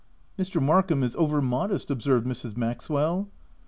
[0.35, 0.59] Mr.
[0.59, 2.57] Markham is over modest," observed Mrs.
[2.57, 3.29] Maxwell.